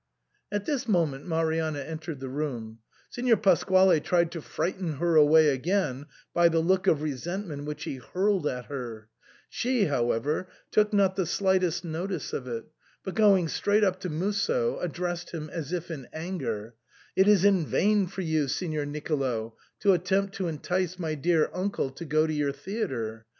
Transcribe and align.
At 0.51 0.65
this 0.65 0.87
moment 0.87 1.27
Marianna 1.27 1.77
entered 1.77 2.21
the 2.21 2.27
room. 2.27 2.79
Signor 3.11 3.37
Pasquale 3.37 3.99
tried 3.99 4.31
to 4.31 4.41
frighten 4.41 4.93
her 4.93 5.15
away 5.15 5.49
again 5.49 6.07
by 6.33 6.49
the 6.49 6.57
look 6.59 6.87
of 6.87 7.03
resentment 7.03 7.65
which 7.65 7.83
he 7.83 7.97
hurled 7.97 8.47
at 8.47 8.65
her; 8.65 9.09
she, 9.47 9.85
however, 9.85 10.47
took 10.71 10.91
not 10.91 11.15
the 11.15 11.27
slightest 11.27 11.85
notice 11.85 12.33
of 12.33 12.47
it, 12.47 12.65
but 13.03 13.13
going 13.13 13.47
straight 13.47 13.83
up 13.83 13.99
to 13.99 14.09
Musso, 14.09 14.79
addressed 14.79 15.29
him 15.33 15.51
as 15.51 15.71
if 15.71 15.91
in 15.91 16.07
anger, 16.13 16.73
—"It 17.15 17.27
is 17.27 17.45
in 17.45 17.63
vain 17.63 18.07
for 18.07 18.21
you, 18.21 18.47
Signor 18.47 18.87
Nicolo, 18.87 19.55
to 19.81 19.93
attempt 19.93 20.33
to 20.37 20.47
entice 20.47 20.97
my 20.97 21.13
dear 21.13 21.51
uncle 21.53 21.91
to 21.91 22.05
go 22.05 22.25
to 22.25 22.33
your 22.33 22.51
theatre. 22.53 23.27